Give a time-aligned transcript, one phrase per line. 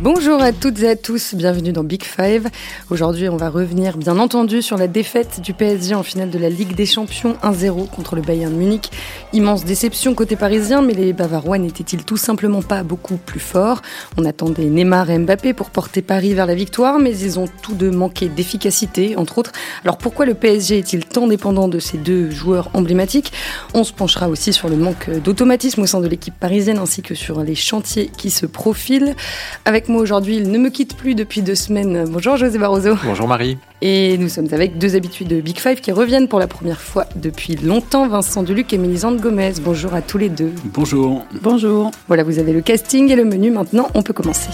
[0.00, 2.46] Bonjour à toutes et à tous, bienvenue dans Big Five.
[2.88, 6.48] Aujourd'hui, on va revenir bien entendu sur la défaite du PSG en finale de la
[6.48, 8.92] Ligue des Champions 1-0 contre le Bayern Munich.
[9.32, 13.82] Immense déception côté parisien, mais les Bavarois n'étaient-ils tout simplement pas beaucoup plus forts?
[14.16, 17.74] On attendait Neymar et Mbappé pour porter Paris vers la victoire, mais ils ont tous
[17.74, 19.50] deux manqué d'efficacité, entre autres.
[19.82, 23.32] Alors pourquoi le PSG est-il tant dépendant de ces deux joueurs emblématiques?
[23.74, 27.16] On se penchera aussi sur le manque d'automatisme au sein de l'équipe parisienne ainsi que
[27.16, 29.16] sur les chantiers qui se profilent.
[29.64, 32.04] Avec moi aujourd'hui, il ne me quitte plus depuis deux semaines.
[32.08, 32.94] Bonjour José Barroso.
[33.04, 33.58] Bonjour Marie.
[33.80, 37.06] Et nous sommes avec deux habitués de Big Five qui reviennent pour la première fois
[37.16, 39.52] depuis longtemps, Vincent Deluc et Mélisande Gomez.
[39.62, 40.52] Bonjour à tous les deux.
[40.64, 41.24] Bonjour.
[41.42, 41.90] Bonjour.
[42.08, 43.50] Voilà, vous avez le casting et le menu.
[43.50, 44.50] Maintenant, on peut commencer.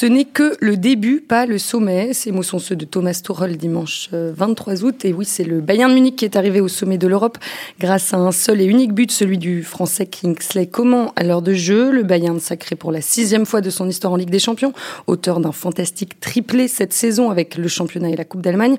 [0.00, 2.14] Ce n'est que le début, pas le sommet.
[2.14, 5.04] Ces mots sont ceux de Thomas Tuchel dimanche 23 euh, août.
[5.04, 7.36] Et oui, c'est le Bayern Munich qui est arrivé au sommet de l'Europe
[7.78, 11.52] grâce à un seul et unique but, celui du Français Kingsley Comment à l'heure de
[11.52, 11.90] jeu.
[11.90, 14.72] Le Bayern sacré pour la sixième fois de son histoire en Ligue des Champions,
[15.06, 18.78] auteur d'un fantastique triplé cette saison avec le championnat et la Coupe d'Allemagne.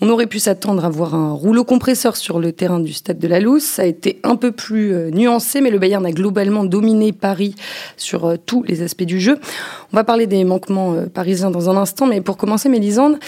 [0.00, 3.26] On aurait pu s'attendre à voir un rouleau compresseur sur le terrain du stade de
[3.26, 3.64] la Louse.
[3.64, 7.56] Ça a été un peu plus euh, nuancé, mais le Bayern a globalement dominé Paris
[7.96, 9.40] sur euh, tous les aspects du jeu.
[9.92, 13.18] On va parler des manquements euh, parisiens dans un instant, mais pour commencer, Mélisande,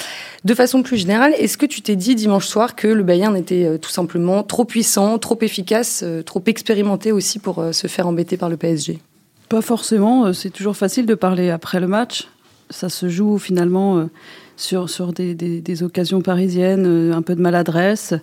[0.44, 3.76] de façon plus générale, est-ce que tu t'es dit dimanche soir que le Bayern était
[3.78, 8.56] tout simplement trop puissant, trop efficace, trop expérimenté aussi pour se faire embêter par le
[8.56, 9.00] PSG
[9.48, 10.32] Pas forcément.
[10.32, 12.28] C'est toujours facile de parler après le match.
[12.70, 14.08] Ça se joue finalement
[14.60, 18.14] sur, sur des, des, occasions parisiennes, euh, un peu de maladresse.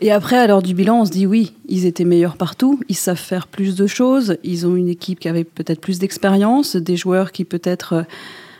[0.00, 2.96] Et après, à l'heure du bilan, on se dit oui, ils étaient meilleurs partout, ils
[2.96, 6.96] savent faire plus de choses, ils ont une équipe qui avait peut-être plus d'expérience, des
[6.96, 8.02] joueurs qui peut-être euh,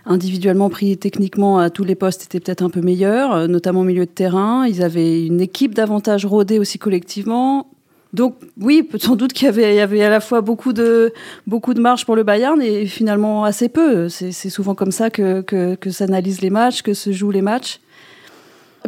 [0.07, 3.85] individuellement pris techniquement à tous les postes étaient peut-être un peu meilleurs, euh, notamment au
[3.85, 4.67] milieu de terrain.
[4.67, 7.69] Ils avaient une équipe davantage rodée aussi collectivement.
[8.13, 11.13] Donc oui, sans doute qu'il y avait, à la fois beaucoup de,
[11.47, 14.09] beaucoup de marge pour le Bayern et finalement assez peu.
[14.09, 17.81] C'est souvent comme ça que, que, que s'analysent les matchs, que se jouent les matchs.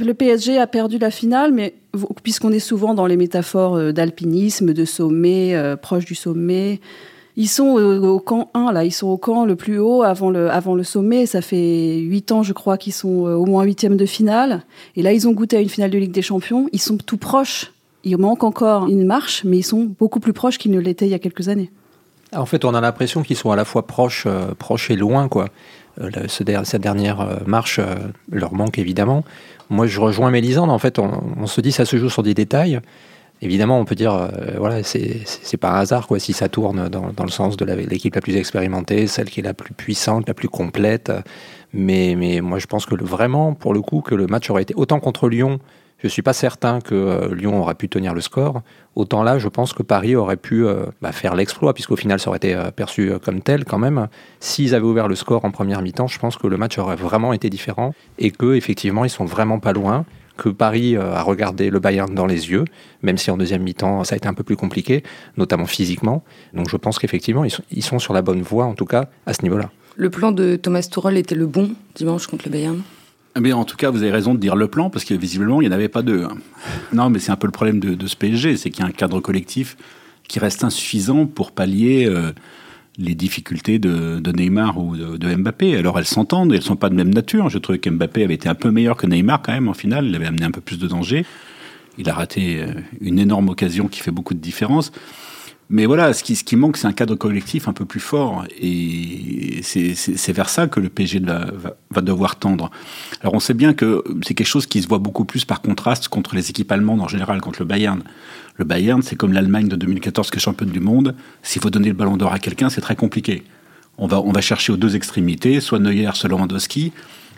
[0.01, 1.75] Le PSG a perdu la finale, mais
[2.23, 6.81] puisqu'on est souvent dans les métaphores euh, d'alpinisme, de sommet, euh, proche du sommet,
[7.41, 10.51] ils sont au, camp 1, là, ils sont au camp le plus haut avant le,
[10.51, 11.25] avant le sommet.
[11.25, 14.65] Ça fait 8 ans, je crois, qu'ils sont euh, au moins huitième de finale.
[14.97, 16.69] Et là, ils ont goûté à une finale de Ligue des Champions.
[16.73, 17.73] Ils sont tout proches
[18.05, 21.11] il manque encore une marche, mais ils sont beaucoup plus proches qu'ils ne l'étaient il
[21.11, 21.71] y a quelques années.
[22.35, 25.29] En fait, on a l'impression qu'ils sont à la fois proches, euh, proches et loin,
[25.29, 25.49] quoi.
[26.01, 27.81] Euh, cette dernière euh, marche
[28.31, 29.25] leur manque évidemment.
[29.71, 30.71] Moi, je rejoins Mélisande.
[30.71, 32.81] En fait, on, se dit ça se joue sur des détails.
[33.41, 37.31] Évidemment, on peut dire, voilà, c'est pas un hasard, quoi, si ça tourne dans, le
[37.31, 41.13] sens de l'équipe la, plus expérimentée, celle qui est la plus puissante, la plus complète.
[41.73, 44.75] Mais, mais moi, je pense que vraiment, pour le coup, que le match aurait été
[44.75, 45.61] autant contre Lyon
[45.99, 48.63] je ne suis pas certain que euh, Lyon aurait pu tenir le score.
[48.95, 52.31] Autant là, je pense que Paris aurait pu euh, bah, faire l'exploit, puisqu'au final, ça
[52.31, 54.07] aurait été euh, perçu comme tel quand même.
[54.39, 57.33] S'ils avaient ouvert le score en première mi-temps, je pense que le match aurait vraiment
[57.33, 60.05] été différent et que effectivement, ils sont vraiment pas loin
[60.37, 62.65] que Paris a regardé le Bayern dans les yeux,
[63.03, 65.03] même si en deuxième mi-temps ça a été un peu plus compliqué,
[65.37, 66.23] notamment physiquement.
[66.55, 69.35] Donc je pense qu'effectivement ils ils sont sur la bonne voie, en tout cas à
[69.35, 69.71] ce niveau-là.
[69.97, 72.83] Le plan de Thomas Tuchel était le bon dimanche contre le Bayern?
[73.41, 75.69] Mais en tout cas, vous avez raison de dire le plan, parce que visiblement, il
[75.69, 76.25] n'y en avait pas deux.
[76.25, 76.37] Hein.
[76.93, 78.93] Non, mais c'est un peu le problème de, ce PSG, c'est qu'il y a un
[78.93, 79.77] cadre collectif
[80.27, 82.33] qui reste insuffisant pour pallier euh,
[82.99, 85.77] les difficultés de, Neymar ou de, Mbappé.
[85.77, 87.49] Alors elles s'entendent, elles ne sont pas de même nature.
[87.49, 90.15] Je trouvais qu'Mbappé avait été un peu meilleur que Neymar quand même en finale, il
[90.15, 91.25] avait amené un peu plus de danger.
[91.97, 94.93] Il a raté euh, une énorme occasion qui fait beaucoup de différence.
[95.71, 98.45] Mais voilà, ce qui, ce qui manque, c'est un cadre collectif un peu plus fort.
[98.59, 102.71] Et c'est vers ça que le PSG va, va, devoir tendre.
[103.21, 106.09] Alors on sait bien que c'est quelque chose qui se voit beaucoup plus par contraste
[106.09, 108.03] contre les équipes allemandes en général, contre le Bayern.
[108.57, 111.15] Le Bayern, c'est comme l'Allemagne de 2014 qui est championne du monde.
[111.43, 113.45] S'il faut donner le ballon d'or à quelqu'un, c'est très compliqué.
[113.99, 116.93] On va, on va chercher aux deux extrémités, soit Neuer, soit Lewandowski.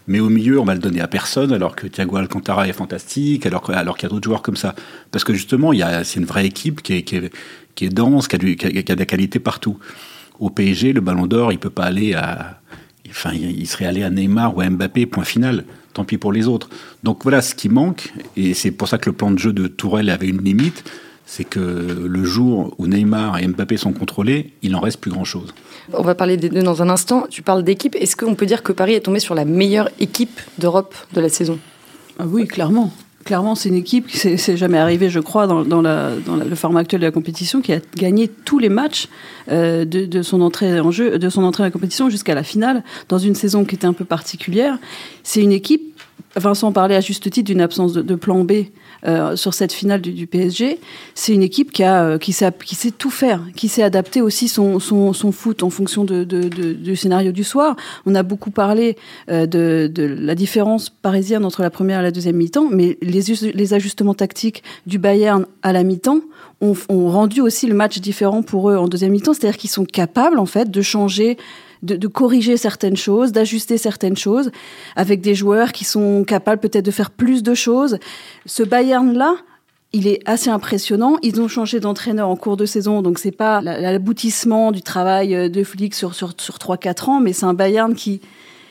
[0.06, 3.46] Mais au milieu, on va le donner à personne, alors que Thiago Alcantara est fantastique,
[3.46, 4.74] alors, qu'il y a d'autres joueurs comme ça.
[5.10, 5.72] Parce que justement,
[6.04, 9.78] c'est une vraie équipe qui est, dense, qui a, du, qui, a, des qualités partout.
[10.38, 12.60] Au PSG, le Ballon d'Or, il peut pas aller à,
[13.08, 15.64] enfin, il serait allé à Neymar ou à Mbappé, point final.
[15.92, 16.68] Tant pis pour les autres.
[17.02, 19.66] Donc voilà ce qui manque, et c'est pour ça que le plan de jeu de
[19.66, 20.84] Tourelle avait une limite,
[21.30, 25.54] c'est que le jour où Neymar et Mbappé sont contrôlés, il n'en reste plus grand-chose.
[25.92, 27.26] On va parler des deux dans un instant.
[27.30, 27.94] Tu parles d'équipe.
[27.94, 31.28] Est-ce qu'on peut dire que Paris est tombé sur la meilleure équipe d'Europe de la
[31.28, 31.60] saison?
[32.18, 32.92] Ah Oui, clairement.
[33.24, 36.54] Clairement, c'est une équipe qui s'est jamais arrivée, je crois, dans, dans, la, dans le
[36.56, 39.06] format actuel de la compétition, qui a gagné tous les matchs
[39.52, 42.42] euh, de, de, son entrée en jeu, de son entrée à la compétition jusqu'à la
[42.42, 44.78] finale, dans une saison qui était un peu particulière.
[45.22, 45.90] C'est une équipe
[46.36, 48.52] Vincent parlait à juste titre d'une absence de, plan B
[49.06, 50.78] euh, sur cette finale du, PSG.
[51.14, 54.20] C'est une équipe qui, a, euh, qui, sait, qui sait tout faire, qui sait adapter
[54.20, 57.76] aussi son, son, son foot en fonction de, de, du scénario du soir.
[58.04, 58.96] On a beaucoup parlé
[59.30, 63.22] euh, de, de, la différence parisienne entre la première et la deuxième mi-temps, mais les,
[63.54, 66.20] les ajustements tactiques du Bayern à la mi-temps
[66.60, 69.32] ont, ont rendu aussi le match différent pour eux en deuxième mi-temps.
[69.32, 71.38] C'est-à-dire qu'ils sont capables en fait de changer
[71.82, 74.50] de, corriger certaines choses, d'ajuster certaines choses,
[74.96, 77.98] avec des joueurs qui sont capables peut-être de faire plus de choses.
[78.46, 79.36] Ce Bayern-là,
[79.92, 81.16] il est assez impressionnant.
[81.22, 85.64] Ils ont changé d'entraîneur en cours de saison, donc c'est pas l'aboutissement du travail de
[85.64, 88.20] Flick sur, sur, sur 3-4 ans, mais c'est un Bayern qui,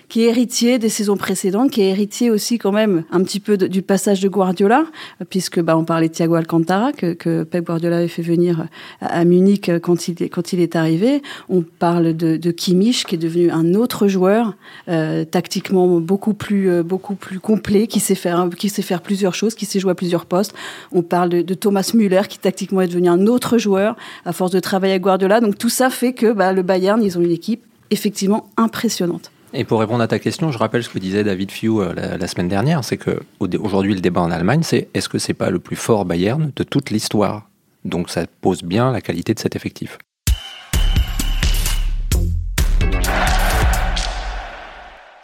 [0.09, 3.57] qui est héritier des saisons précédentes, qui est héritier aussi quand même un petit peu
[3.57, 4.85] du passage de Guardiola,
[5.29, 8.67] puisque bah, on parlait de Thiago Alcantara que, que Pep Guardiola avait fait venir
[9.01, 11.21] à, Munich quand il, quand il est arrivé.
[11.47, 14.55] On parle de, de Kimmich qui est devenu un autre joueur
[14.89, 19.35] euh, tactiquement beaucoup plus euh, beaucoup plus complet, qui sait faire qui sait faire plusieurs
[19.35, 20.55] choses, qui sait jouer à plusieurs postes.
[20.91, 23.95] On parle de, de Thomas Müller qui tactiquement est devenu un autre joueur
[24.25, 25.39] à force de travailler avec Guardiola.
[25.39, 29.31] Donc tout ça fait que bah, le Bayern ils ont une équipe effectivement impressionnante.
[29.53, 32.27] Et pour répondre à ta question, je rappelle ce que disait David Few euh, la,
[32.27, 35.59] semaine dernière, c'est que aujourd'hui le débat en Allemagne, c'est est-ce que c'est pas le
[35.59, 37.49] plus fort Bayern de toute l'histoire?
[37.83, 39.97] Donc ça pose bien la qualité de cet effectif.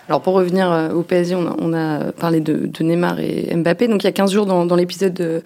[0.08, 3.88] Alors pour revenir euh, au PSG, on a, parlé de, Neymar et Mbappé.
[3.88, 5.42] Donc il y a 15 jours dans, l'épisode de,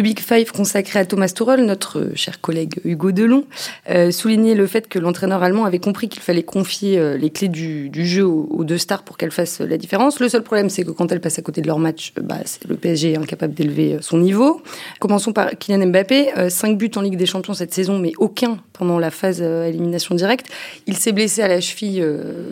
[0.00, 3.44] Big Five consacré à Thomas Tuchel, notre cher collègue Hugo Delon
[3.90, 7.48] euh, soulignait le fait que l'entraîneur allemand avait compris qu'il fallait confier euh, les clés
[7.48, 10.20] du, jeu aux, deux stars pour qu'elles fassent la différence.
[10.20, 12.36] Le seul problème, c'est que quand elles passent à côté de leur match, bah,
[12.68, 14.62] le PSG est incapable d'élever son niveau.
[15.00, 18.98] Commençons par Kylian Mbappé, 5 buts en Ligue des Champions cette saison, mais aucun pendant
[18.98, 20.46] la phase élimination directe.
[20.86, 22.04] Il s'est blessé à la cheville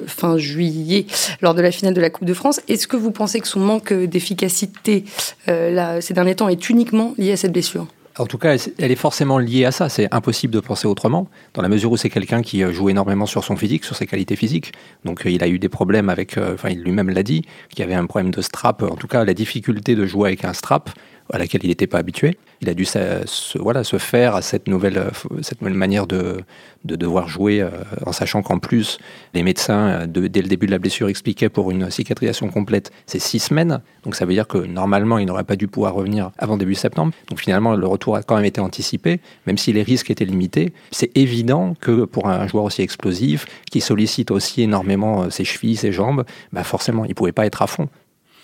[0.06, 1.06] fin juillet
[1.54, 2.60] de la finale de la Coupe de France.
[2.69, 5.04] Est-ce que vous pensez que son manque d'efficacité
[5.49, 7.87] euh, ces derniers temps est uniquement lié à cette blessure?
[8.19, 9.88] En tout cas, elle est forcément liée à ça.
[9.88, 13.25] C'est impossible de penser autrement, dans la mesure où c'est quelqu'un qui euh, joue énormément
[13.25, 14.72] sur son physique, sur ses qualités physiques.
[15.04, 17.82] Donc, euh, il a eu des problèmes avec, enfin, il lui-même l'a dit, qu'il y
[17.82, 18.82] avait un problème de strap.
[18.82, 20.90] En tout cas, la difficulté de jouer avec un strap,
[21.32, 22.37] à laquelle il n'était pas habitué.
[22.61, 26.43] Il a dû se, voilà, se faire à cette nouvelle, euh, cette nouvelle manière de,
[26.84, 27.70] de devoir jouer, euh,
[28.06, 28.99] en sachant qu'en plus,
[29.34, 33.19] les médecins, euh, dès le début de la blessure, expliquaient pour une cicatrisation complète, c'est
[33.19, 33.81] six semaines.
[34.05, 37.12] Donc ça veut dire que normalement, il n'aurait pas dû pouvoir revenir avant début septembre.
[37.29, 40.73] Donc finalement, le retour a quand même été anticipé, même si les risques étaient limités.
[40.90, 45.93] C'est évident que pour un joueur aussi explosif, qui sollicite aussi énormément ses chevilles, ses
[45.93, 47.88] jambes, bah forcément, il ne pouvait pas être à fond.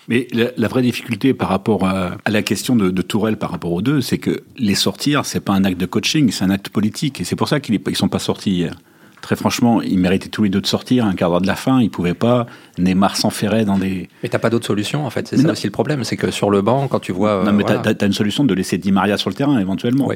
[0.09, 3.83] Mais la, vraie difficulté par rapport à, la question de, de, Tourelle par rapport aux
[3.83, 7.21] deux, c'est que les sortir, c'est pas un acte de coaching, c'est un acte politique.
[7.21, 8.75] Et c'est pour ça qu'ils ne sont pas sortis hier.
[9.21, 11.81] Très franchement, ils méritaient tous les deux de sortir un quart d'heure de la fin.
[11.81, 12.47] Ils pouvaient pas.
[12.77, 14.09] Neymar s'enferrait dans des.
[14.23, 15.27] Mais t'as pas d'autre solution en fait.
[15.27, 17.43] C'est ça aussi le problème, c'est que sur le banc, quand tu vois.
[17.43, 20.07] Non, mais tu as, une solution de laisser Di Maria sur le terrain éventuellement.
[20.07, 20.15] Oui.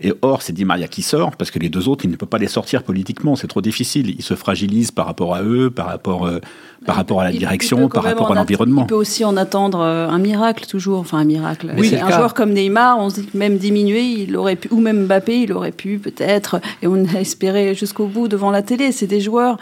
[0.00, 2.26] Et or, c'est Di Maria qui sort, parce que les deux autres, il ne peut
[2.26, 4.10] pas les sortir politiquement, c'est trop difficile.
[4.10, 6.38] Ils se fragilisent par rapport à eux, par rapport, euh,
[6.86, 8.82] par rapport à la direction, par rapport à l'environnement.
[8.82, 11.00] Il peut aussi en attendre euh, un miracle, toujours.
[11.00, 11.72] Enfin, un miracle.
[11.76, 14.80] Oui, un joueur comme Neymar, on se dit que même diminué, il aurait pu, ou
[14.80, 18.92] même Mbappé, il aurait pu peut-être, et on a espéré jusqu'au bout devant la télé.
[18.92, 19.58] C'est des joueurs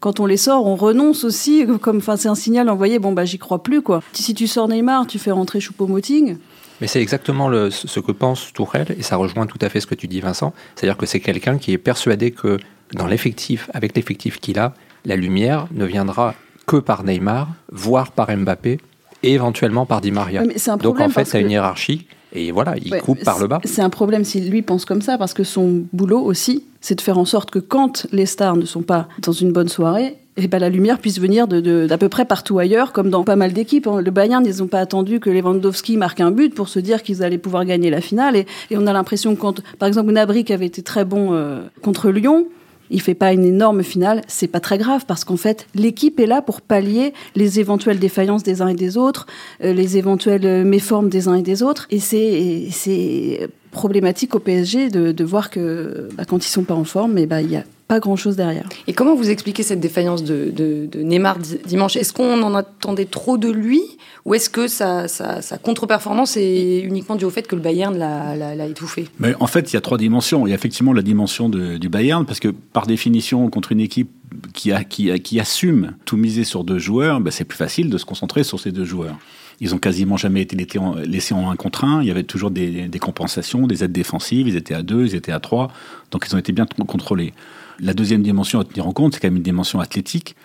[0.00, 3.26] quand on les sort, on renonce aussi, comme, enfin, c'est un signal envoyé, bon, bah,
[3.26, 4.02] j'y crois plus, quoi.
[4.12, 6.38] Si tu sors Neymar, tu fais rentrer Choupo-Moting,
[6.80, 9.86] mais c'est exactement le, ce que pense Tourelle, et ça rejoint tout à fait ce
[9.86, 10.52] que tu dis, Vincent.
[10.74, 12.58] C'est-à-dire que c'est quelqu'un qui est persuadé que
[12.94, 16.34] dans l'effectif, avec l'effectif qu'il a, la lumière ne viendra
[16.66, 18.78] que par Neymar, voire par Mbappé,
[19.22, 20.42] et éventuellement par Di Maria.
[20.80, 22.06] Donc en fait, c'est une hiérarchie.
[22.32, 23.60] Et voilà, il coupe par le bas.
[23.64, 27.00] C'est un problème s'il lui pense comme ça, parce que son boulot aussi, c'est de
[27.00, 30.44] faire en sorte que quand les stars ne sont pas dans une bonne soirée, et
[30.44, 33.36] eh ben, la lumière puisse venir d'à de, peu près partout ailleurs, comme dans pas
[33.36, 33.86] mal d'équipes.
[33.86, 34.00] Hein.
[34.00, 37.22] Le Bayern, ils n'ont pas attendu que Lewandowski marque un but pour se dire qu'ils
[37.22, 38.36] allaient pouvoir gagner la finale.
[38.36, 41.60] Et, on a l'impression que quand, par exemple, Gnabry qui avait été très bon euh,
[41.82, 42.46] contre Lyon,
[42.88, 46.26] il fait pas une énorme finale, c'est pas très grave parce qu'en fait l'équipe est
[46.26, 49.26] là pour pallier les éventuelles défaillances des uns et des autres,
[49.62, 54.90] euh, les éventuelles euh, méformes des uns et des autres, et c'est problématique au PSG
[54.90, 57.62] de, voir que bah, quand ils sont pas en forme, mais bah il y a
[57.90, 58.68] pas grand-chose derrière.
[58.86, 61.96] Et comment vous expliquez cette défaillance de, de, Neymar dimanche?
[61.96, 63.82] Est-ce qu'on en attendait trop de lui?
[64.24, 68.66] Ou est-ce que sa, sa, contre-performance est uniquement due au fait que le Bayern l'a
[68.66, 69.08] étouffé?
[69.18, 70.46] Mais En fait, il y a trois dimensions.
[70.46, 74.10] Il y a effectivement la dimension du Bayern, parce que par définition, contre une équipe
[74.54, 77.98] qui, a, qui, qui assume tout miser sur deux joueurs, ben, c'est plus facile de
[77.98, 79.18] se concentrer sur ces deux joueurs.
[79.60, 82.02] Ils ont quasiment jamais été laissés en un contre un.
[82.02, 84.46] Il y avait toujours des, des compensations, des aides défensives.
[84.46, 85.72] Ils étaient à deux, ils étaient à trois.
[86.12, 87.34] Donc ils ont été bien contrôlés.
[87.82, 90.36] La deuxième dimension à tenir en compte, c'est quand même une dimension athlétique.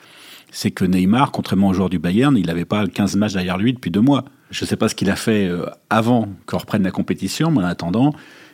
[0.52, 3.74] c'est que Neymar, contrairement aux joueurs du Bayern, il n'avait pas 15 matchs derrière lui
[3.74, 4.24] depuis deux mois.
[4.52, 7.60] Je ne sais pas ce qu'il a fait euh, avant qu'on reprenne la compétition, mais
[7.60, 8.14] en attendant,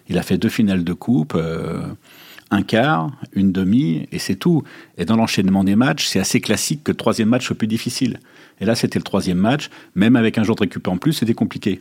[0.09, 1.81] il a fait deux finales de coupe, euh,
[2.49, 4.63] un quart, une demi, et c'est tout.
[4.97, 8.19] Et dans l'enchaînement des matchs, c'est assez classique que le troisième match soit plus difficile.
[8.59, 9.69] Et là, c'était le troisième match.
[9.93, 11.77] Même avec un jour de récup en plus, c'était compliqué.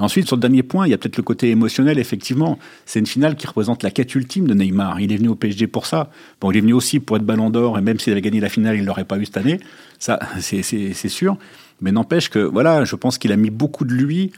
[0.00, 2.58] Ensuite, sur le dernier point, il y a peut-être le côté émotionnel, effectivement.
[2.86, 5.00] C'est une finale qui représente la quête ultime de Neymar.
[5.00, 6.10] Il est venu au PSG pour ça.
[6.40, 8.48] Bon, il est venu aussi pour être ballon d'or, et même s'il avait gagné la
[8.48, 9.60] finale, il ne l'aurait pas eu cette année.
[9.98, 11.36] Ça, c'est sûr.
[11.80, 14.32] Mais n'empêche que, voilà, je pense qu'il a mis beaucoup de lui.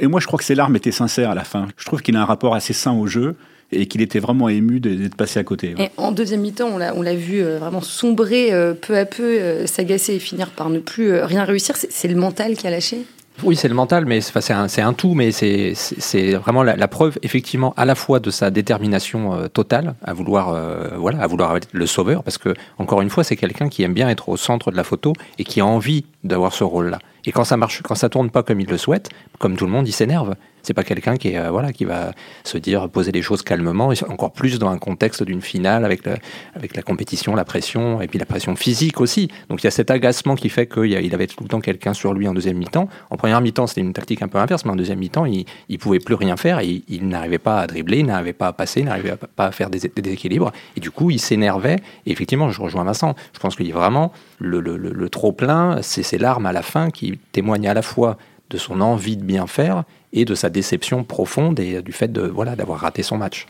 [0.00, 1.68] Et moi, je crois que ses larmes étaient sincères à la fin.
[1.76, 3.36] Je trouve qu'il a un rapport assez sain au jeu
[3.72, 5.74] et qu'il était vraiment ému d'être passé à côté.
[5.78, 9.66] Et en deuxième mi-temps, on l'a vu euh, vraiment sombrer euh, peu à peu, euh,
[9.66, 11.74] s'agacer et finir par ne plus rien réussir.
[11.76, 13.04] C'est le mental qui a lâché?
[13.42, 17.74] Oui, c'est le mental, mais c'est un, un, tout, mais c'est vraiment la, preuve, effectivement,
[17.76, 20.54] à la fois de sa détermination totale à vouloir,
[20.98, 23.94] voilà, à vouloir être le sauveur, parce que encore une fois, c'est quelqu'un qui aime
[23.94, 26.98] bien être au centre de la photo et qui a envie d'avoir ce rôle-là.
[27.26, 29.72] Et quand ça marche, quand ça tourne pas comme il le souhaite, comme tout le
[29.72, 30.34] monde, il s'énerve.
[30.66, 32.10] C'est pas quelqu'un qui est euh, voilà qui va
[32.42, 36.04] se dire poser les choses calmement, et encore plus dans un contexte d'une finale avec
[36.04, 36.16] la,
[36.54, 39.28] avec la compétition, la pression et puis la pression physique aussi.
[39.48, 41.94] Donc il y a cet agacement qui fait qu'il il avait tout le temps quelqu'un
[41.94, 42.88] sur lui en deuxième mi-temps.
[43.10, 45.78] En première mi-temps, c'était une tactique un peu inverse, mais en deuxième mi-temps, il, il
[45.78, 48.80] pouvait plus rien faire et il, n'arrivait pas à dribbler, il n'arrivait pas à passer,
[48.80, 50.52] il n'arrivait pas à faire des, déséquilibres.
[50.76, 51.76] Et du coup, il s'énervait.
[52.06, 53.14] Et effectivement, je rejoins Vincent.
[53.32, 56.52] Je pense qu'il y a vraiment le, le, le trop plein, c'est ses larmes à
[56.52, 58.18] la fin qui témoignent à la fois
[58.50, 59.84] de son envie de bien faire
[60.16, 63.46] et de sa déception profonde et du fait de voilà d'avoir raté son match.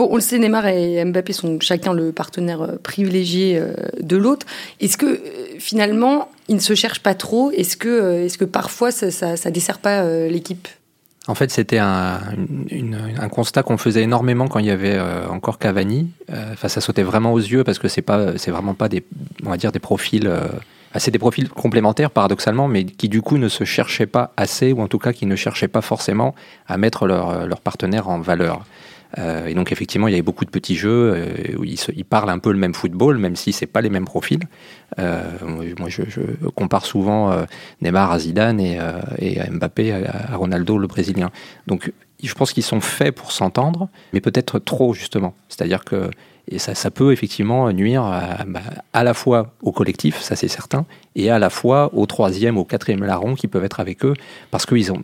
[0.00, 4.16] Bon, on le sait, Neymar et Mbappé sont chacun le partenaire euh, privilégié euh, de
[4.16, 4.46] l'autre.
[4.80, 5.18] Est-ce que euh,
[5.58, 7.50] finalement, ils ne se cherchent pas trop?
[7.50, 10.68] Est-ce que, est que parfois ça, ça, dessert pas l'équipe?
[11.26, 12.18] En fait, c'était un,
[13.30, 16.08] constat qu'on faisait énormément quand il y avait encore Cavani.
[16.32, 19.04] Enfin, ça sautait vraiment aux yeux parce que c'est pas, c'est vraiment pas des,
[19.44, 20.32] on va dire, des profils
[20.98, 24.80] c'est des profils complémentaires paradoxalement, mais qui du coup ne se cherchaient pas assez, ou
[24.80, 26.34] en tout cas qui ne cherchaient pas forcément
[26.66, 28.64] à mettre leur, euh, leur partenaire en valeur.
[29.18, 32.30] Euh, et donc effectivement, il y avait beaucoup de petits jeux euh, où ils, parlent
[32.30, 34.42] un peu le même football, même si c'est pas les mêmes profils.
[34.98, 36.02] Moi, je,
[36.54, 37.34] compare souvent
[37.80, 38.78] Neymar à Zidane et,
[39.18, 41.30] et Mbappé à, à, Ronaldo, le Brésilien.
[41.66, 41.92] Donc
[42.22, 45.34] je pense qu'ils sont faits pour s'entendre, mais peut-être trop justement.
[45.48, 46.10] C'est-à-dire que
[46.48, 48.60] et ça, ça, peut effectivement nuire à, bah,
[48.92, 52.64] à, la fois au collectif, ça c'est certain, et à la fois au troisième, au
[52.64, 54.14] quatrième larron qui peuvent être avec eux,
[54.50, 55.02] parce qu'ils ont,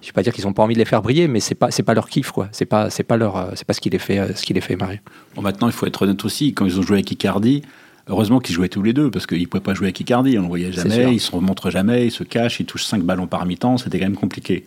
[0.00, 1.70] je vais pas dire qu'ils n'ont pas envie de les faire briller, mais c'est pas
[1.70, 2.48] c'est pas leur kiff quoi.
[2.52, 4.76] C'est pas c'est pas leur c'est pas ce qui les fait ce qui les fait
[4.76, 5.00] marrer.
[5.34, 7.62] Bon maintenant il faut être honnête aussi quand ils ont joué avec Icardi,
[8.10, 10.40] Heureusement qu'ils jouaient tous les deux, parce qu'ils ne pouvaient pas jouer avec Icardi, on
[10.40, 13.02] ne le voyait jamais, ils ne se remontrent jamais, ils se cachent, ils touchent 5
[13.02, 14.64] ballons par mi-temps, c'était quand même compliqué.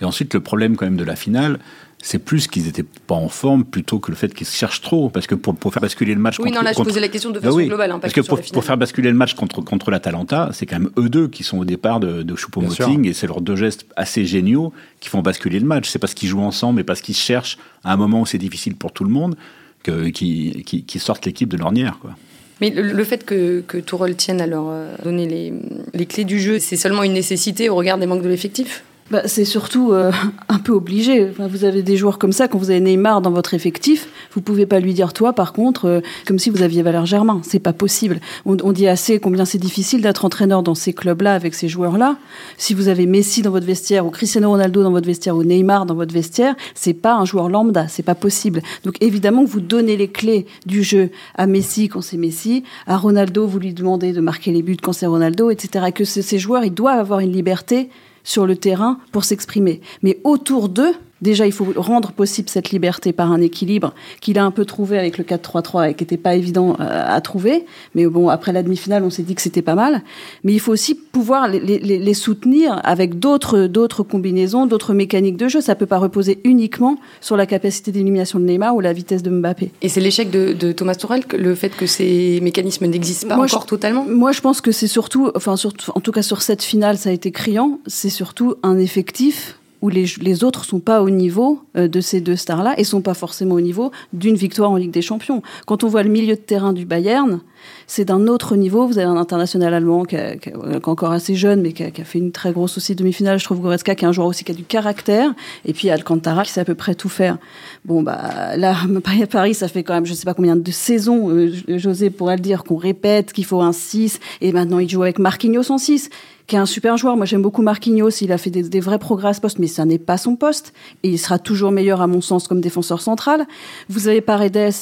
[0.00, 1.58] Et ensuite, le problème quand même de la finale,
[2.00, 5.08] c'est plus qu'ils n'étaient pas en forme plutôt que le fait qu'ils se cherchent trop.
[5.08, 6.56] Parce que pour, pour faire basculer le match oui, contre.
[6.56, 7.90] non, là, je posais la question de façon globale.
[7.90, 10.90] Hein, parce que pour, pour, faire basculer le match contre, contre l'Atalanta, c'est quand même
[10.96, 14.24] eux deux qui sont au départ de, de Choupo-Moting et c'est leurs deux gestes assez
[14.24, 15.88] géniaux qui font basculer le match.
[15.88, 18.38] C'est parce qu'ils jouent ensemble et parce qu'ils se cherchent à un moment où c'est
[18.38, 19.36] difficile pour tout le monde
[19.82, 22.14] que, qui, qui, qui sortent l'équipe de l'ornière, quoi.
[22.60, 25.52] Mais le, fait que, que Tourelle tienne à leur euh, donner les,
[25.94, 28.82] les clés du jeu, c'est seulement une nécessité au regard des manques de l'effectif?
[29.10, 30.12] Bah, c'est surtout euh,
[30.48, 31.26] un peu obligé.
[31.26, 34.66] vous avez des joueurs comme ça, quand vous avez Neymar dans votre effectif, vous pouvez
[34.66, 37.40] pas lui dire toi, par contre, euh, comme si vous aviez Valère Germain.
[37.42, 38.20] C'est pas possible.
[38.44, 42.16] On, on, dit assez combien c'est difficile d'être entraîneur dans ces clubs-là avec ces joueurs-là.
[42.58, 45.86] Si vous avez Messi dans votre vestiaire ou Cristiano Ronaldo dans votre vestiaire ou Neymar
[45.86, 47.88] dans votre vestiaire, c'est pas un joueur lambda.
[47.88, 48.62] C'est pas possible.
[48.84, 53.46] Donc évidemment vous donnez les clés du jeu à Messi quand c'est Messi, à Ronaldo
[53.46, 55.86] vous lui demandez de marquer les buts quand c'est Ronaldo, etc.
[55.88, 57.88] Et que ces joueurs, ils doivent avoir une liberté
[58.28, 59.80] sur le terrain pour s'exprimer.
[60.02, 64.44] Mais autour d'eux, Déjà, il faut rendre possible cette liberté par un équilibre qu'il a
[64.44, 67.64] un peu trouvé avec le 4-3-3 et qui n'était pas évident euh, à trouver.
[67.94, 70.02] Mais bon, après la demi-finale, on s'est dit que c'était pas mal.
[70.44, 75.36] Mais il faut aussi pouvoir les, les, les soutenir avec d'autres, d'autres combinaisons, d'autres mécaniques
[75.36, 75.60] de jeu.
[75.60, 79.30] Ça peut pas reposer uniquement sur la capacité d'élimination de Neymar ou la vitesse de
[79.30, 79.70] Mbappé.
[79.82, 83.46] Et c'est l'échec de, de, Thomas Tuchel, le fait que ces mécanismes n'existent pas moi,
[83.46, 86.62] encore totalement Moi, je pense que c'est surtout, enfin, surtout, en tout cas sur cette
[86.62, 87.80] finale, ça a été criant.
[87.86, 92.20] C'est surtout un effectif où les, les autres sont pas au niveau euh, de ces
[92.20, 95.42] deux stars-là et sont pas forcément au niveau d'une victoire en Ligue des Champions.
[95.66, 97.40] Quand on voit le milieu de terrain du Bayern,
[97.88, 98.86] c'est d'un autre niveau.
[98.86, 100.40] Vous avez un international allemand qui, est
[100.84, 103.38] encore assez jeune, mais qui a, qui a, fait une très grosse aussi demi-finale.
[103.38, 105.34] Je trouve Goretzka qui est un joueur aussi qui a du caractère.
[105.64, 107.38] Et puis Alcantara qui sait à peu près tout faire.
[107.86, 108.76] Bon, bah là,
[109.22, 112.36] à Paris, ça fait quand même je sais pas combien de saisons, euh, José pourrait
[112.36, 114.20] le dire, qu'on répète qu'il faut un 6.
[114.42, 116.10] Et maintenant, il joue avec Marquinhos en 6
[116.46, 117.16] qui est un super joueur.
[117.16, 118.22] Moi, j'aime beaucoup Marquinhos.
[118.22, 120.34] Il a fait des, des, vrais progrès à ce poste, mais ça n'est pas son
[120.34, 120.72] poste.
[121.02, 123.46] Et il sera toujours meilleur, à mon sens, comme défenseur central.
[123.90, 124.72] Vous avez Paredes,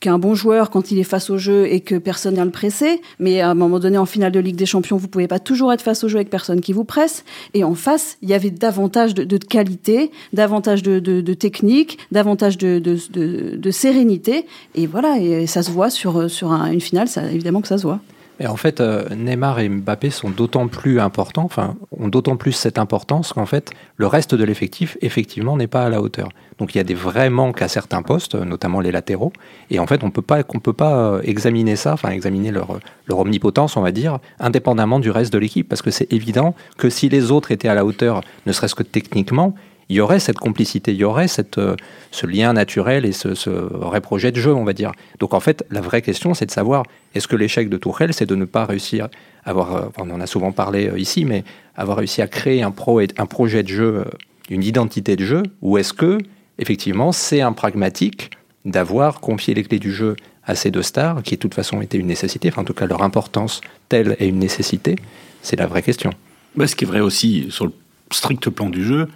[0.00, 2.44] qui est un bon joueur quand il est face au jeu et que personne vient
[2.44, 3.00] le presser.
[3.18, 5.72] Mais à un moment donné, en finale de Ligue des Champions, vous pouvez pas toujours
[5.72, 7.24] être face au jeu avec personne qui vous presse.
[7.54, 14.46] Et en face, il y avait davantage de, qualité, davantage de, technique, davantage de, sérénité.
[14.74, 17.78] Et voilà, et ça se voit sur, sur un, une finale, ça, évidemment que ça
[17.78, 18.00] se voit.
[18.38, 22.52] Et en fait, euh, Neymar et Mbappé sont d'autant plus importants, enfin, ont d'autant plus
[22.52, 26.28] cette importance qu'en fait, le reste de l'effectif, effectivement, n'est pas à la hauteur.
[26.58, 29.32] Donc il y a des vrais manques à certains postes, notamment les latéraux.
[29.70, 32.78] Et en fait, on peut pas, qu'on peut pas euh, examiner ça, enfin, examiner leur,
[33.08, 35.68] leur omnipotence, on va dire, indépendamment du reste de l'équipe.
[35.68, 38.82] Parce que c'est évident que si les autres étaient à la hauteur, ne serait-ce que
[38.82, 39.54] techniquement,
[39.88, 41.26] il y aurait cette complicité, il y aurait
[41.58, 41.76] euh,
[42.10, 44.92] ce lien naturel et ce, vrai projet de jeu, on va dire.
[45.20, 48.26] Donc en fait, la vraie question, c'est de savoir, est-ce que l'échec de Tourelle, c'est
[48.26, 49.08] de ne pas réussir
[49.44, 51.44] à avoir, euh, on en a souvent parlé euh, ici, mais
[51.76, 54.04] avoir réussi à créer un, pro un projet de jeu,
[54.50, 56.18] une identité de jeu, ou est-ce que,
[56.58, 58.30] effectivement, c'est un pragmatique
[58.64, 61.98] d'avoir confié les clés du jeu à ces deux stars, qui de toute façon était
[61.98, 64.96] une nécessité, enfin en tout cas leur importance telle est une nécessité,
[65.42, 66.10] c'est la vraie question.
[66.54, 67.72] Bah, ce qui est vrai aussi sur le
[68.10, 69.08] strict plan du jeu,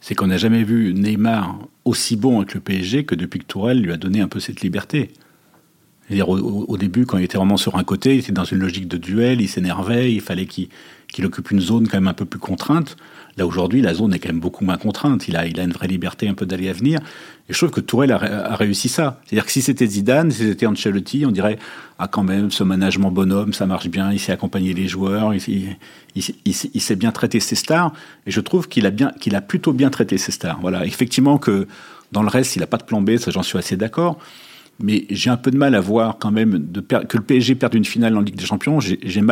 [0.00, 3.80] c'est qu'on n'a jamais vu Neymar aussi bon avec le PSG que depuis que Tourelle
[3.80, 5.10] lui a donné un peu cette liberté.
[6.10, 6.38] Au,
[6.68, 8.96] au, début, quand il était vraiment sur un côté, il était dans une logique de
[8.96, 10.68] duel, il s'énervait, il fallait qu'il
[11.12, 12.96] qu occupe une zone quand même un peu plus contrainte.
[13.38, 15.28] Là, aujourd'hui, la zone est quand même beaucoup moins contrainte.
[15.28, 16.98] Il a, il a une vraie liberté un peu d'aller à venir.
[17.48, 19.20] Et je trouve que Tourelle a, réussi ça.
[19.24, 21.56] C'est-à-dire que si c'était Zidane, si c'était Ancelotti, on dirait,
[22.00, 25.76] ah, quand même, ce management bonhomme, ça marche bien, il sait accompagner les joueurs, il,
[26.16, 27.92] il, sait bien traiter ses stars.
[28.26, 30.58] Et je trouve qu'il a, bien, qu'il a plutôt bien traité ses stars.
[30.60, 30.84] Voilà.
[30.84, 31.68] Effectivement, que
[32.10, 34.18] dans le reste, il n'a pas de plan B, ça, j'en suis assez d'accord
[34.80, 37.84] mais j'ai un peu de mal à voir quand même que le PSG perde une
[37.84, 38.78] finale en Ligue des Champions.
[38.78, 39.22] J'ai du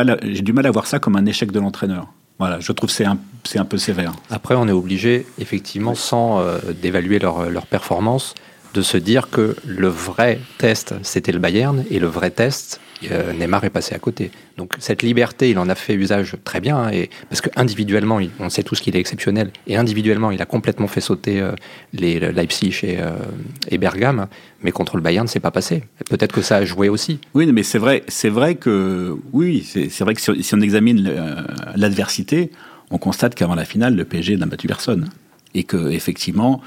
[0.53, 2.11] mal à voir ça comme un échec de l'entraîneur.
[2.39, 3.17] Voilà, je trouve que c'est un,
[3.55, 4.13] un, peu sévère.
[4.29, 8.35] Après, on est obligé, effectivement, sans euh, d'évaluer leur, leur performance,
[8.73, 12.79] de se dire que le vrai test, c'était le Bayern, et le vrai test,
[13.11, 14.31] euh, Neymar est passé à côté.
[14.57, 18.19] Donc cette liberté, il en a fait usage très bien, hein, et, parce que individuellement,
[18.39, 21.51] on sait tous qu'il est exceptionnel, et individuellement, il a complètement fait sauter euh,
[21.93, 24.27] les Leipzig et, euh, Bergame,
[24.63, 25.83] mais contre le Bayern, c'est pas passé.
[26.09, 27.19] Peut-être que ça a joué aussi.
[27.33, 31.11] Oui, mais c'est vrai, c'est vrai que oui, c'est vrai que si, si on examine
[31.75, 32.51] l'adversité,
[32.89, 35.09] on constate qu'avant la finale, le PSG n'a battu personne,
[35.53, 36.61] et que effectivement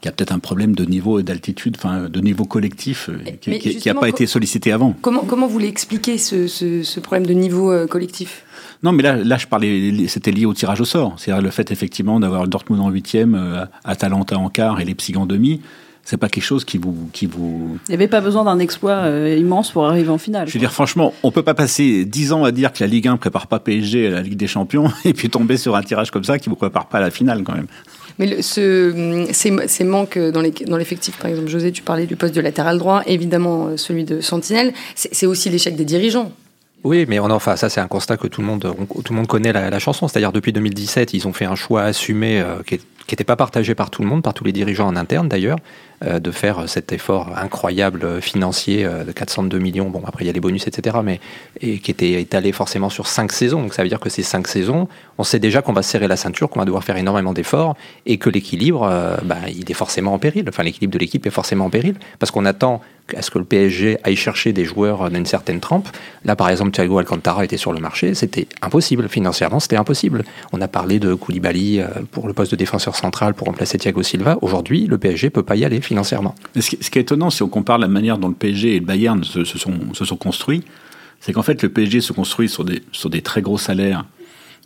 [0.00, 3.18] qu'il y a peut-être un problème de niveau et d'altitude, enfin de niveau collectif euh,
[3.40, 4.94] qui n'a pas été sollicité avant.
[5.00, 8.44] Comment, comment vous l'expliquez ce, ce, ce, problème de niveau euh, collectif?
[8.82, 11.14] Non, mais là, là, je parlais, c'était lié au tirage au sort.
[11.16, 15.26] C'est-à-dire le fait effectivement d'avoir Dortmund en huitième, euh, Atalanta en quart et Leipzig en
[15.26, 15.60] demi.
[16.04, 17.76] C'est pas quelque chose qui vous, qui vous.
[17.86, 20.48] Il n'y avait pas besoin d'un exploit euh, immense pour arriver en finale.
[20.48, 23.08] Je veux dire, franchement, on peut pas passer dix ans à dire que la Ligue
[23.08, 26.10] 1 prépare pas PSG à la Ligue des Champions et puis tomber sur un tirage
[26.10, 27.66] comme ça qui vous prépare pas à la finale quand même.
[28.18, 32.40] Mais ce, ces, ces, manques dans l'effectif, par exemple, José, tu parlais du poste de
[32.40, 36.32] latéral droit, évidemment euh, celui de Sentinelle, c'est aussi l'échec des dirigeants.
[36.84, 39.52] Oui, mais enfin, ça c'est un constat que tout le monde, tout le monde connaît
[39.52, 40.06] la, chanson.
[40.06, 42.80] C'est-à-dire depuis 2017, ils ont fait un choix assumé euh, qui
[43.14, 45.58] n'était pas partagé par tout le monde, par tous les dirigeants en interne d'ailleurs,
[46.04, 49.90] euh, de faire cet effort incroyable financier euh, de 402 millions.
[49.90, 50.98] Bon, après il y a les bonus, etc.
[51.02, 51.20] Mais
[51.60, 53.62] qui était étalé forcément sur cinq saisons.
[53.62, 56.16] Donc ça veut dire que ces cinq saisons, on sait déjà qu'on va serrer la
[56.16, 60.14] ceinture, qu'on va devoir faire énormément d'efforts et que l'équilibre, euh, bah, il est forcément
[60.14, 60.44] en péril.
[60.48, 62.80] Enfin, l'équilibre de l'équipe est forcément en péril parce qu'on attend
[63.16, 65.88] à ce que le PSG aille chercher des joueurs d'une certaine trempe.
[66.24, 70.24] Là, par exemple, Thiago Alcantara était sur le marché, c'était impossible financièrement, c'était impossible.
[70.52, 74.38] On a parlé de Koulibaly pour le poste de défenseur central pour remplacer Thiago Silva.
[74.42, 76.34] Aujourd'hui, le PSG peut pas y aller financièrement.
[76.58, 79.24] Ce qui, est étonnant, si on compare la manière dont le PSG et le Bayern
[79.24, 80.62] se, sont, construits,
[81.20, 84.04] c'est qu'en fait, le PSG se construit sur des, sur des très gros salaires,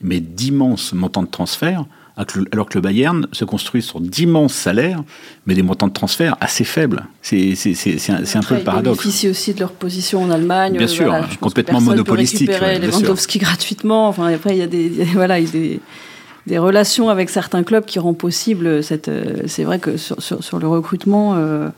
[0.03, 1.85] mais d'immenses montants de transfert,
[2.17, 5.03] alors que le Bayern se construit sur d'immenses salaires,
[5.47, 7.05] mais des montants de transfert assez faibles.
[7.23, 7.55] C'est
[8.11, 8.99] un, un peu le paradoxe.
[8.99, 10.77] Ils bénéficient aussi de leur position en Allemagne.
[10.77, 12.49] Bien sûr, voilà, complètement monopolistique.
[12.49, 14.09] Peut récupérer Lewandowski gratuitement.
[14.09, 15.81] Enfin, après, il y a des, voilà, il y a des,
[16.47, 19.09] des relations avec certains clubs qui rendent possible cette.
[19.09, 21.69] Euh, c'est vrai que sur, sur, sur le recrutement, euh,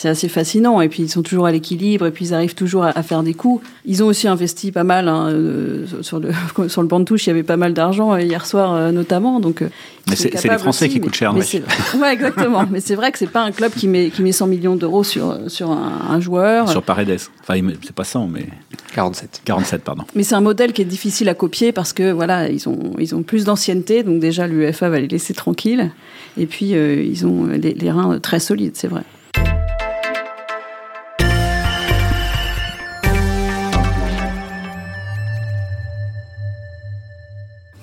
[0.00, 0.80] c'est assez fascinant.
[0.80, 3.22] Et puis ils sont toujours à l'équilibre, et puis ils arrivent toujours à, à, faire
[3.22, 3.62] des coups.
[3.84, 6.30] Ils ont aussi investi pas mal hein, euh, sur le
[6.68, 7.26] sur le banc de touche.
[7.26, 9.40] Il y avait pas mal d'argent euh, hier soir euh, notamment.
[9.40, 9.62] Donc
[10.08, 11.34] mais c'est les Français aussi, qui coûtent cher.
[11.34, 12.64] Mais, mais ouais, exactement.
[12.70, 15.04] mais c'est vrai que c'est pas un club qui met qui met 100 millions d'euros
[15.04, 16.70] sur sur un, un, joueur.
[16.70, 17.20] Sur Paredes.
[17.42, 18.46] Enfin, c'est pas 100, mais
[18.94, 19.42] 47.
[19.44, 20.04] 47, pardon.
[20.14, 23.14] Mais c'est un modèle qui est difficile à copier parce que voilà, ils ont ils
[23.14, 25.90] ont plus d'ancienneté, donc déjà l'UEFA va les laisser tranquilles.
[26.38, 29.02] Et puis euh, ils ont les, les reins très solides, c'est vrai.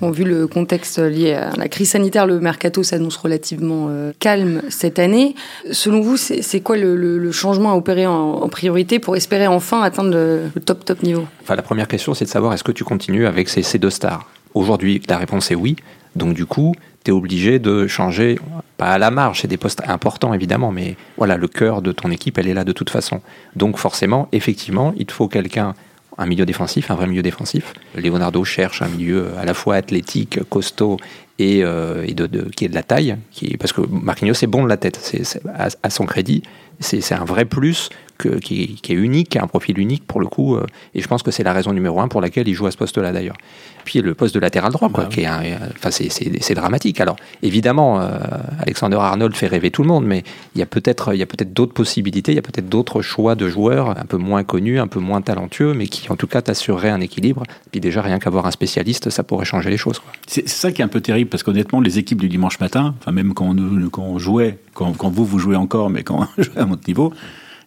[0.00, 5.00] Vu le contexte lié à la crise sanitaire, le mercato s'annonce relativement euh, calme cette
[5.00, 5.34] année.
[5.72, 10.60] Selon vous, c'est quoi le, changement à opérer en, priorité pour espérer enfin atteindre le,
[10.64, 11.26] top top niveau?
[11.42, 13.90] Enfin, la première question, c'est de savoir est-ce que tu continues avec ces, ces deux
[13.90, 14.30] stars?
[14.54, 15.76] Aujourd'hui, la réponse est oui.
[16.14, 18.38] Donc du coup, tu es obligé de changer,
[18.76, 22.10] pas à la marge, c'est des postes importants évidemment, mais voilà, le cœur de ton
[22.10, 23.20] équipe, elle est là de toute façon.
[23.56, 25.74] Donc forcément, effectivement, il te faut quelqu'un
[26.18, 27.72] un milieu défensif, un vrai milieu défensif.
[27.94, 30.98] Leonardo cherche un milieu à la fois athlétique, costaud
[31.38, 34.64] et, euh, et de, qui est de la taille, qui, parce que Marquinhos est bon
[34.64, 36.42] de la tête, c'est, à, son crédit,
[36.80, 40.20] c'est, un vrai plus que, qui, qui, est unique, qui a un profil unique pour
[40.20, 42.54] le coup, euh, et je pense que c'est la raison numéro un pour laquelle il
[42.54, 43.36] joue à ce poste-là d'ailleurs.
[43.84, 45.40] Puis le poste de latéral droit, quoi, bah, qui est, un,
[45.76, 47.00] enfin c'est, dramatique.
[47.00, 48.18] Alors évidemment, euh,
[48.60, 51.26] Alexander Arnold fait rêver tout le monde, mais il y a peut-être, il y a
[51.26, 54.78] peut-être d'autres possibilités, il y a peut-être d'autres choix de joueurs un peu moins connus,
[54.78, 57.44] un peu moins talentueux, mais qui en tout cas t'assureraient un équilibre.
[57.70, 60.02] Puis déjà rien qu'avoir un spécialiste, ça pourrait changer les choses.
[60.26, 62.94] C'est, c'est ça qui est un peu terrible parce qu'honnêtement, les équipes du dimanche matin,
[63.00, 66.28] enfin même quand on, quand on jouait, quand, quand, vous vous jouez encore, mais quand
[66.38, 67.12] on jouait à notre niveau,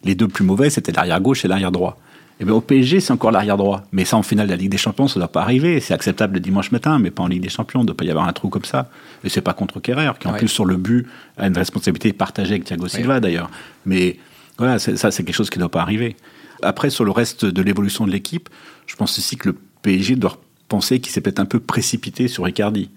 [0.04, 1.98] les deux plus mauvais c'était l'arrière gauche et l'arrière droit.
[2.40, 3.84] Et bien au PSG, c'est encore l'arrière droit.
[3.92, 5.78] Mais ça, en finale de la Ligue des Champions, ça ne doit pas arriver.
[5.78, 7.80] C'est acceptable le dimanche matin, mais pas en Ligue des Champions.
[7.80, 8.90] Il ne doit pas y avoir un trou comme ça.
[9.22, 10.38] Et c'est pas contre Kerrer, qui en ouais.
[10.38, 13.20] plus sur le but a une responsabilité partagée avec Thiago Silva ouais.
[13.20, 13.48] d'ailleurs.
[13.86, 14.18] Mais
[14.58, 16.16] voilà, ça, c'est quelque chose qui ne doit pas arriver.
[16.62, 18.48] Après, sur le reste de l'évolution de l'équipe,
[18.86, 20.36] je pense aussi que le PSG doit
[20.68, 22.90] penser qu'il s'est peut-être un peu précipité sur Icardi.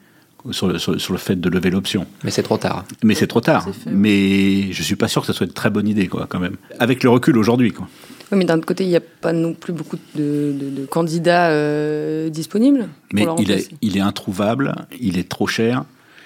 [0.51, 2.05] Sur le, sur, sur le, fait de lever l'option.
[2.23, 2.85] Mais c'est trop tard.
[3.03, 3.65] Mais c'est trop tard.
[3.65, 6.39] Fait, mais je suis pas sûr que ce soit une très bonne idée, quoi, quand
[6.39, 6.55] même.
[6.79, 7.87] Avec le recul aujourd'hui, quoi.
[8.31, 10.85] Oui, mais d'un autre côté, il n'y a pas non plus beaucoup de, de, de
[10.85, 12.89] candidats euh, disponibles.
[13.13, 15.83] Mais il est, il est introuvable, il est trop cher.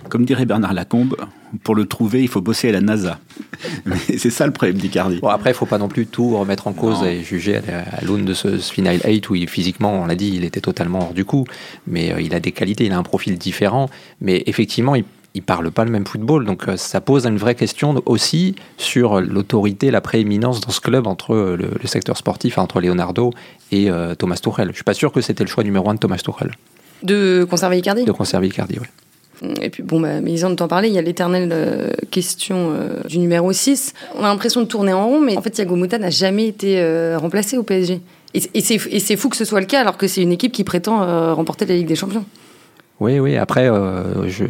[0.07, 1.15] Comme dirait Bernard Lacombe,
[1.63, 3.19] pour le trouver, il faut bosser à la NASA.
[4.17, 5.19] c'est ça le problème d'Icardi.
[5.19, 7.07] Bon, après, il ne faut pas non plus tout remettre en cause non.
[7.07, 10.31] et juger à l'aune de ce, ce, Final 8 où il, physiquement, on l'a dit,
[10.35, 11.45] il était totalement hors du coup.
[11.87, 13.89] Mais euh, il a des qualités, il a un profil différent.
[14.21, 15.03] Mais effectivement, il
[15.35, 16.45] ils parlent pas le même football.
[16.45, 21.07] Donc euh, ça pose une vraie question aussi sur l'autorité, la prééminence dans ce club
[21.07, 23.31] entre le, le secteur sportif, entre Leonardo
[23.71, 24.69] et euh, Thomas Tuchel.
[24.69, 26.51] Je suis pas sûr que c'était le choix numéro un de Thomas Tuchel.
[27.03, 28.05] De conserver Icardi?
[28.05, 28.87] De conserver Icardi, oui.
[29.61, 32.73] Et puis bon, bah, mais ils en ont parlé, il y a l'éternelle euh, question
[32.73, 33.93] euh, du numéro 6.
[34.15, 36.79] On a l'impression de tourner en rond, mais en fait, Thiago Motta n'a jamais été
[36.79, 38.01] euh, remplacé au PSG.
[38.33, 41.33] Et, c'est fou que ce soit le cas, alors que c'est une équipe qui prétend
[41.33, 42.25] remporter la Ligue des Champions.
[42.99, 43.37] Oui, oui.
[43.37, 43.65] Après,
[44.27, 44.45] je,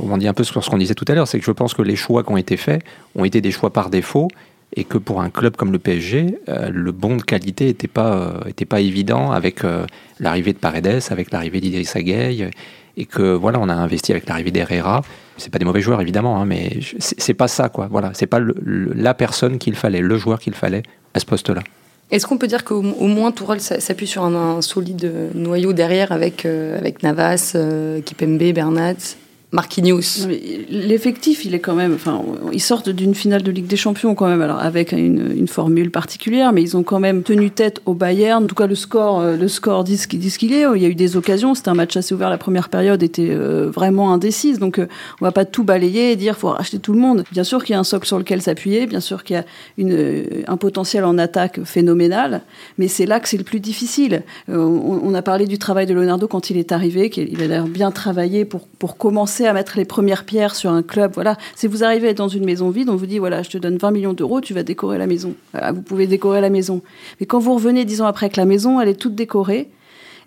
[0.00, 1.74] on dit un peu sur ce qu'on disait tout à l'heure, c'est que je pense
[1.74, 2.84] que les choix qui ont été faits
[3.16, 4.28] ont été des choix par défaut
[4.74, 8.14] et que pour un club comme le PSG, euh, le bon de qualité n'était pas,
[8.14, 9.86] euh, pas évident avec euh,
[10.18, 12.50] l'arrivée de Paredes, avec l'arrivée d'Idrissa Gueye,
[12.96, 15.02] et que voilà, on a investi avec l'arrivée d'Herrera.
[15.36, 17.88] C'est pas des mauvais joueurs évidemment, hein, mais c'est pas ça quoi.
[17.90, 20.82] Voilà, c'est pas la personne qu'il fallait, le joueur qu'il fallait
[21.14, 21.62] à ce poste-là.
[22.10, 26.44] Est-ce qu'on peut dire qu'au moins Tourelle s'appuie sur un, un, solide noyau derrière avec,
[26.44, 27.56] avec Navas,
[28.04, 29.16] Kipembe, Bernat?
[29.52, 30.26] Marquinhos.
[30.70, 31.92] L'effectif, il est quand même.
[31.94, 35.46] Enfin, ils sortent d'une finale de Ligue des Champions quand même, alors avec une, une,
[35.46, 38.44] formule particulière, mais ils ont quand même tenu tête au Bayern.
[38.44, 40.64] En tout cas, le score, euh, le score dit ce qu'il qu est.
[40.74, 41.54] Il y a eu des occasions.
[41.54, 42.30] C'était un match assez ouvert.
[42.30, 44.88] La première période était euh, vraiment indécise, donc euh,
[45.20, 47.24] on va pas tout balayer et dire faut racheter tout le monde.
[47.30, 48.86] Bien sûr qu'il y a un socle sur lequel s'appuyer.
[48.86, 49.44] Bien sûr qu'il y a
[49.76, 52.40] une, euh, un potentiel en attaque phénoménal,
[52.78, 54.22] mais c'est là que c'est le plus difficile.
[54.48, 57.66] On, on, a parlé du travail de Leonardo quand il est arrivé, qu'il a d'ailleurs
[57.66, 61.12] bien travaillé pour pour commencer à mettre les premières pierres sur un club.
[61.14, 63.76] Voilà, si vous arrivez dans une maison vide, on vous dit voilà, je te donne
[63.76, 65.34] 20 millions d'euros, tu vas décorer la maison.
[65.52, 66.82] Voilà, vous pouvez décorer la maison.
[67.20, 69.68] Mais quand vous revenez dix ans après que la maison, elle est toute décorée,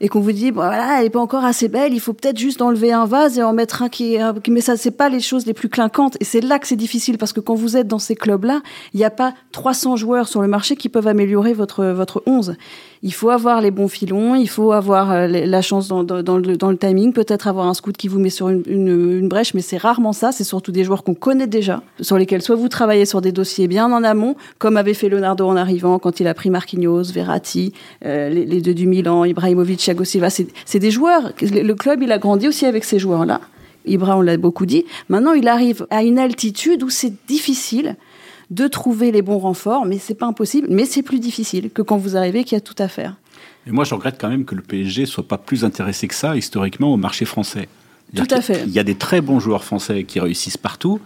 [0.01, 2.37] et qu'on vous dit bon, voilà elle n'est pas encore assez belle il faut peut-être
[2.37, 5.19] juste enlever un vase et en mettre un qui est mais ça c'est pas les
[5.19, 7.87] choses les plus clinquantes et c'est là que c'est difficile parce que quand vous êtes
[7.87, 8.61] dans ces clubs là
[8.93, 12.55] il n'y a pas 300 joueurs sur le marché qui peuvent améliorer votre votre 11
[13.05, 16.77] il faut avoir les bons filons, il faut avoir euh, la chance dans, dans, le,
[16.77, 20.11] timing, peut-être avoir un scout qui vous met sur une, une, brèche, mais c'est rarement
[20.11, 20.31] ça.
[20.31, 23.67] C'est surtout des joueurs qu'on connaît déjà, sur lesquels soit vous travaillez sur des dossiers
[23.67, 27.73] bien en amont, comme avait fait Leonardo en arrivant quand il a pris Marquinhos, Verratti,
[28.05, 30.29] euh, les, deux du Milan, Ibrahimovic, Thiago Silva.
[30.29, 31.31] C'est des joueurs.
[31.41, 33.41] Le club, il a grandi aussi avec ces joueurs-là.
[33.85, 34.85] Ibra, on l'a beaucoup dit.
[35.09, 37.95] Maintenant, il arrive à une altitude où c'est difficile
[38.49, 41.97] de trouver les bons renforts, mais c'est pas impossible, mais c'est plus difficile que quand
[41.97, 43.15] vous arrivez qu'il y a tout à faire.
[43.67, 46.35] Et moi, je regrette quand même que le PSG soit pas plus intéressé que ça,
[46.35, 47.67] historiquement, au marché français.
[48.15, 48.63] Tout à fait.
[48.65, 50.99] Il y a des très bons joueurs français qui réussissent partout,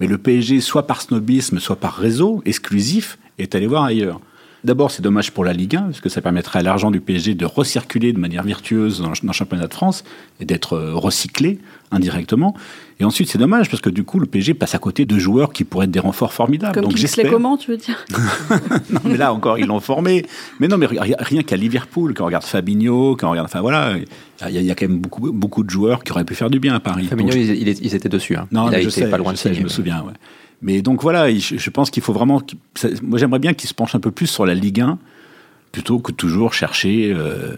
[0.00, 4.20] mais le PSG, soit par snobisme, soit par réseau exclusif, est allé voir ailleurs.
[4.64, 7.34] D'abord, c'est dommage pour la Ligue 1, parce que ça permettrait à l'argent du PSG
[7.34, 10.04] de recirculer de manière virtueuse dans, le championnat de France
[10.40, 11.58] et d'être euh, recyclé
[11.90, 12.54] indirectement.
[12.98, 15.52] Et ensuite, c'est dommage, parce que du coup, le PSG passe à côté de joueurs
[15.52, 16.72] qui pourraient être des renforts formidables.
[16.74, 17.30] Comme Donc j'espère.
[17.30, 18.04] comment, tu veux dire
[18.90, 20.24] Non, mais là encore, ils l'ont formé.
[20.60, 23.46] Mais non, mais rien qu'à Liverpool, quand on regarde Fabinho, quand on regarde.
[23.46, 23.96] Enfin voilà,
[24.48, 26.74] il y, a quand même beaucoup, beaucoup de joueurs qui auraient pu faire du bien
[26.74, 27.06] à Paris.
[27.06, 28.36] Fabinho, ils, étaient dessus.
[28.36, 28.48] Hein.
[28.50, 30.02] Non, je sais, pas loin de sais, je me souviens.
[30.02, 30.12] Ouais.
[30.64, 32.40] Mais donc voilà, je, pense qu'il faut vraiment.
[33.02, 34.98] Moi, j'aimerais bien qu'il se penche un peu plus sur la Ligue 1
[35.72, 37.12] plutôt que toujours chercher.
[37.12, 37.54] Euh,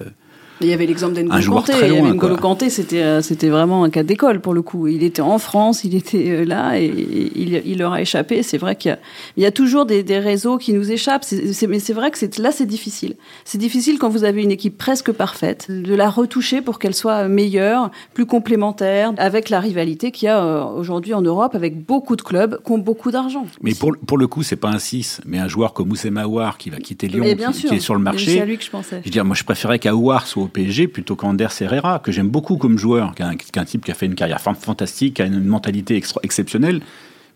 [0.60, 2.00] il y avait l'exemple d'Engolo Kanté.
[2.00, 4.86] N'Golo Kanté, c'était euh, c'était vraiment un cas d'école pour le coup.
[4.86, 8.42] Il était en France, il était euh, là et, il, il, leur a échappé.
[8.42, 8.96] C'est vrai qu'il
[9.36, 11.26] y, y, a toujours des, des, réseaux qui nous échappent.
[11.68, 13.16] mais c'est vrai que c'est là c'est difficile.
[13.44, 17.28] C'est difficile quand vous avez une équipe presque parfaite de la retoucher pour qu'elle soit
[17.28, 22.16] meilleure, plus complémentaire, avec la rivalité qu'il y a euh, aujourd'hui en Europe avec beaucoup
[22.16, 23.46] de clubs qui ont beaucoup d'argent.
[23.60, 26.56] Mais pour, pour le coup, c'est pas un 6, mais un joueur comme Moussé Mawar
[26.56, 28.32] qui va quitter Lyon, qui, est sur le marché.
[28.32, 29.00] C'est à lui que je pensais.
[29.00, 32.28] Je veux dire, moi je préférais qu'Aouar soit au PSG plutôt qu'Ander Herrera, que j'aime
[32.28, 36.02] beaucoup comme joueur, qu'un type qui a fait une carrière fantastique, qui a une mentalité
[36.22, 36.80] exceptionnelle.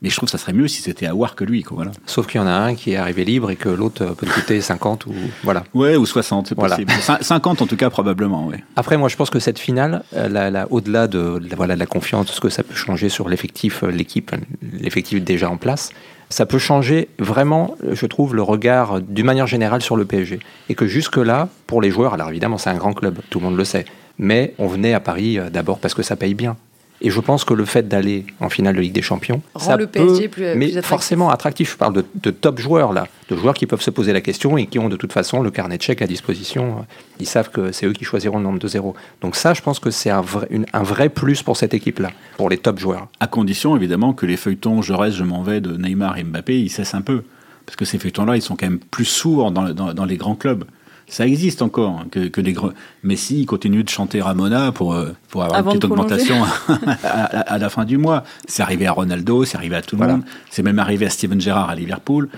[0.03, 1.63] Mais je trouve que ça serait mieux si c'était Aouar que lui.
[1.63, 1.91] Quoi, voilà.
[2.07, 4.61] Sauf qu'il y en a un qui est arrivé libre et que l'autre peut coûter
[4.61, 5.13] 50 ou
[5.45, 5.65] voilà.
[5.75, 6.91] Ouais, ou 60, c'est possible.
[7.21, 8.47] 50 en tout cas probablement.
[8.47, 8.65] Ouais.
[8.77, 12.41] Après, moi, je pense que cette finale, euh, au-delà de, voilà, de la confiance, ce
[12.41, 14.35] que ça peut changer sur l'effectif, euh, l'équipe,
[14.73, 15.91] l'effectif déjà en place,
[16.31, 20.39] ça peut changer vraiment, je trouve, le regard d'une manière générale sur le PSG.
[20.69, 23.57] Et que jusque-là, pour les joueurs, alors évidemment, c'est un grand club, tout le monde
[23.57, 23.85] le sait,
[24.19, 26.57] mais on venait à Paris euh, d'abord parce que ça paye bien.
[27.03, 29.77] Et je pense que le fait d'aller en finale de Ligue des Champions, Rend ça
[29.77, 30.85] le PSG plus, mais attractif.
[30.87, 31.73] forcément attractif.
[31.73, 34.67] Je parle de, top joueurs là, de joueurs qui peuvent se poser la question et
[34.67, 36.85] qui ont de toute façon le carnet de chèques à disposition.
[37.19, 38.95] Ils savent que c'est eux qui choisiront le nombre de zéro.
[39.23, 42.51] Donc ça, je pense que c'est un vrai, un vrai plus pour cette équipe-là, pour
[42.51, 43.09] les top joueurs.
[43.19, 46.61] À condition évidemment que les feuilletons je reste, je m'en vais de Neymar et Mbappé,
[46.61, 47.23] ils cessent un peu.
[47.65, 50.65] Parce que ces feuilletons-là, ils sont quand même plus sourds dans, dans les grands clubs
[51.11, 52.55] ça existe encore, hein, que, que les
[53.03, 56.37] Messi continue de chanter Ramona pour, euh, pour avoir une petite augmentation
[57.03, 58.23] à, la fin du mois.
[58.47, 60.23] C'est arrivé à Ronaldo, c'est arrivé à tout le monde.
[60.51, 62.29] C'est même arrivé à Steven Gerrard à Liverpool.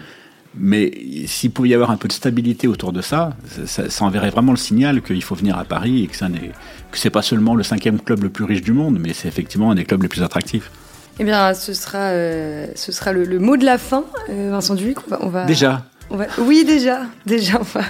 [0.54, 0.90] Mais
[1.26, 4.58] s'il pouvait y avoir un peu de stabilité autour de ça, ça, enverrait vraiment le
[4.58, 8.00] signal qu'il faut venir à Paris et que, ça que c'est pas seulement le cinquième
[8.00, 10.70] club le plus riche du monde, mais c'est effectivement un des clubs les plus attractifs.
[11.18, 14.98] Eh bien, ce sera, euh, ce sera le, mot de la fin, euh, Vincent Duc.
[15.20, 17.02] On va, déjà on va, Oui, déjà.
[17.24, 17.84] Déjà, on va,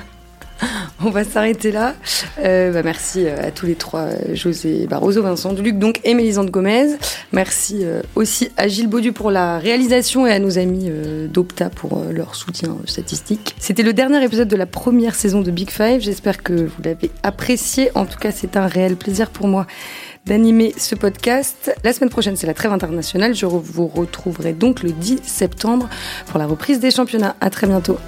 [1.04, 1.94] on va s'arrêter là.
[2.38, 6.14] Euh, bah, merci euh, à tous les trois, euh, José Barroso, Vincent Duluc donc, et
[6.14, 6.96] Mélisande Gomez.
[7.32, 7.84] Merci
[8.14, 10.90] aussi à Gilles Baudu pour la réalisation et à nos amis
[11.28, 13.54] d'Opta pour leur soutien statistique.
[13.58, 16.00] C'était le dernier épisode de la première saison de Big Five.
[16.00, 17.90] J'espère que vous l'avez apprécié.
[17.94, 19.66] En tout cas, c'est un réel plaisir pour moi
[20.26, 21.74] d'animer ce podcast.
[21.84, 23.34] La semaine prochaine, c'est la trêve internationale.
[23.34, 25.88] Je vous retrouverai donc le 10 septembre
[26.26, 27.34] pour la reprise des championnats.
[27.40, 27.98] À très bientôt.